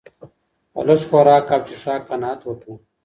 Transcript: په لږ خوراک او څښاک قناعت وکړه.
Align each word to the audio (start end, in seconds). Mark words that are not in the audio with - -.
په 0.73 0.79
لږ 0.87 1.01
خوراک 1.09 1.45
او 1.55 1.61
څښاک 1.67 2.01
قناعت 2.09 2.41
وکړه. 2.45 2.73